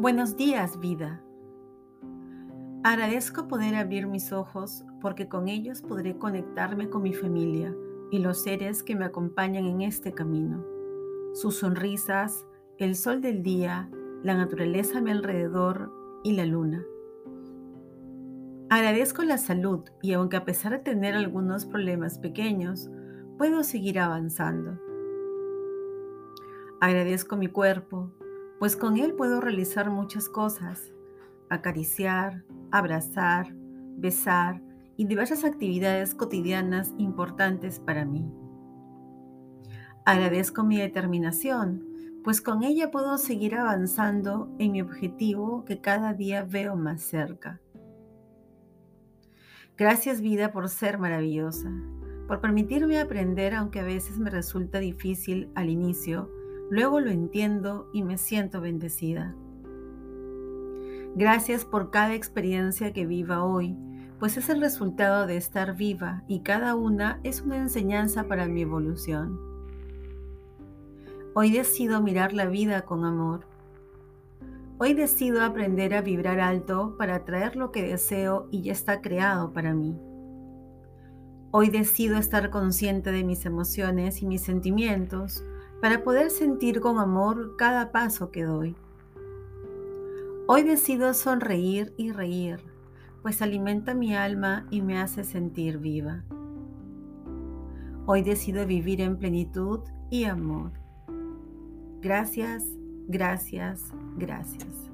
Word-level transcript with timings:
Buenos 0.00 0.34
días, 0.34 0.80
vida. 0.80 1.20
Agradezco 2.84 3.48
poder 3.48 3.74
abrir 3.74 4.06
mis 4.06 4.32
ojos 4.32 4.82
porque 5.02 5.28
con 5.28 5.46
ellos 5.46 5.82
podré 5.82 6.16
conectarme 6.16 6.88
con 6.88 7.02
mi 7.02 7.12
familia 7.12 7.76
y 8.10 8.20
los 8.20 8.42
seres 8.42 8.82
que 8.82 8.96
me 8.96 9.04
acompañan 9.04 9.66
en 9.66 9.82
este 9.82 10.14
camino. 10.14 10.64
Sus 11.34 11.58
sonrisas, 11.58 12.46
el 12.78 12.96
sol 12.96 13.20
del 13.20 13.42
día, 13.42 13.90
la 14.22 14.34
naturaleza 14.34 14.96
a 14.96 15.02
mi 15.02 15.10
alrededor 15.10 15.92
y 16.24 16.32
la 16.32 16.46
luna. 16.46 16.82
Agradezco 18.70 19.22
la 19.22 19.36
salud 19.36 19.80
y 20.00 20.14
aunque 20.14 20.38
a 20.38 20.46
pesar 20.46 20.72
de 20.72 20.78
tener 20.78 21.14
algunos 21.14 21.66
problemas 21.66 22.18
pequeños, 22.18 22.88
puedo 23.36 23.62
seguir 23.64 23.98
avanzando. 23.98 24.80
Agradezco 26.80 27.36
mi 27.36 27.48
cuerpo, 27.48 28.10
pues 28.60 28.76
con 28.76 28.98
él 28.98 29.14
puedo 29.14 29.40
realizar 29.40 29.90
muchas 29.90 30.28
cosas, 30.28 30.92
acariciar, 31.48 32.44
abrazar, 32.70 33.54
besar 33.96 34.60
y 34.98 35.06
diversas 35.06 35.44
actividades 35.44 36.14
cotidianas 36.14 36.92
importantes 36.98 37.80
para 37.80 38.04
mí. 38.04 38.30
Agradezco 40.04 40.62
mi 40.62 40.76
determinación, 40.76 41.86
pues 42.22 42.42
con 42.42 42.62
ella 42.62 42.90
puedo 42.90 43.16
seguir 43.16 43.54
avanzando 43.54 44.54
en 44.58 44.72
mi 44.72 44.82
objetivo 44.82 45.64
que 45.64 45.80
cada 45.80 46.12
día 46.12 46.44
veo 46.44 46.76
más 46.76 47.00
cerca. 47.00 47.62
Gracias 49.78 50.20
vida 50.20 50.52
por 50.52 50.68
ser 50.68 50.98
maravillosa, 50.98 51.72
por 52.28 52.42
permitirme 52.42 53.00
aprender 53.00 53.54
aunque 53.54 53.80
a 53.80 53.84
veces 53.84 54.18
me 54.18 54.28
resulta 54.28 54.80
difícil 54.80 55.50
al 55.54 55.70
inicio 55.70 56.30
Luego 56.70 57.00
lo 57.00 57.10
entiendo 57.10 57.90
y 57.92 58.04
me 58.04 58.16
siento 58.16 58.60
bendecida. 58.60 59.34
Gracias 61.16 61.64
por 61.64 61.90
cada 61.90 62.14
experiencia 62.14 62.92
que 62.92 63.06
viva 63.06 63.42
hoy, 63.42 63.76
pues 64.20 64.36
es 64.36 64.48
el 64.48 64.60
resultado 64.60 65.26
de 65.26 65.36
estar 65.36 65.76
viva 65.76 66.22
y 66.28 66.40
cada 66.40 66.76
una 66.76 67.18
es 67.24 67.40
una 67.40 67.56
enseñanza 67.56 68.28
para 68.28 68.46
mi 68.46 68.62
evolución. 68.62 69.40
Hoy 71.34 71.50
decido 71.50 72.00
mirar 72.00 72.32
la 72.32 72.46
vida 72.46 72.82
con 72.82 73.04
amor. 73.04 73.46
Hoy 74.78 74.94
decido 74.94 75.42
aprender 75.42 75.94
a 75.94 76.02
vibrar 76.02 76.38
alto 76.38 76.94
para 76.96 77.16
atraer 77.16 77.56
lo 77.56 77.72
que 77.72 77.82
deseo 77.82 78.46
y 78.52 78.62
ya 78.62 78.72
está 78.72 79.00
creado 79.00 79.52
para 79.52 79.74
mí. 79.74 79.98
Hoy 81.50 81.68
decido 81.70 82.16
estar 82.16 82.50
consciente 82.50 83.10
de 83.10 83.24
mis 83.24 83.44
emociones 83.44 84.22
y 84.22 84.26
mis 84.26 84.42
sentimientos 84.42 85.42
para 85.80 86.04
poder 86.04 86.30
sentir 86.30 86.80
con 86.80 86.98
amor 86.98 87.56
cada 87.56 87.90
paso 87.92 88.30
que 88.30 88.44
doy. 88.44 88.76
Hoy 90.46 90.62
decido 90.62 91.14
sonreír 91.14 91.94
y 91.96 92.12
reír, 92.12 92.60
pues 93.22 93.40
alimenta 93.40 93.94
mi 93.94 94.14
alma 94.14 94.66
y 94.70 94.82
me 94.82 94.98
hace 94.98 95.24
sentir 95.24 95.78
viva. 95.78 96.24
Hoy 98.06 98.22
decido 98.22 98.66
vivir 98.66 99.00
en 99.00 99.16
plenitud 99.16 99.80
y 100.10 100.24
amor. 100.24 100.72
Gracias, 102.00 102.64
gracias, 103.06 103.84
gracias. 104.16 104.89